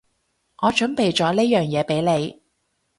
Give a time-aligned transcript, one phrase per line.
[0.63, 2.41] 我準備咗呢樣嘢畀你